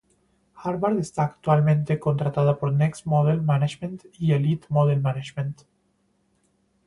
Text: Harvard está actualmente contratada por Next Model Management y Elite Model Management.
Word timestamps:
Harvard 0.55 0.97
está 0.97 1.23
actualmente 1.25 1.99
contratada 1.99 2.57
por 2.57 2.73
Next 2.73 3.05
Model 3.05 3.43
Management 3.43 4.05
y 4.17 4.31
Elite 4.31 4.65
Model 4.71 4.99
Management. 4.99 5.61